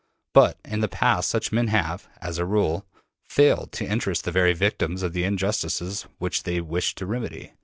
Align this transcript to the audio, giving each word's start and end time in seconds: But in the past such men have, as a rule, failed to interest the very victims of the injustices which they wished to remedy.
But 0.33 0.57
in 0.65 0.79
the 0.79 0.87
past 0.87 1.29
such 1.29 1.51
men 1.51 1.67
have, 1.67 2.07
as 2.21 2.39
a 2.39 2.43
rule, 2.45 2.87
failed 3.29 3.71
to 3.73 3.85
interest 3.85 4.23
the 4.23 4.31
very 4.31 4.53
victims 4.53 5.03
of 5.03 5.13
the 5.13 5.23
injustices 5.23 6.07
which 6.17 6.41
they 6.41 6.59
wished 6.59 6.97
to 6.97 7.05
remedy. 7.05 7.53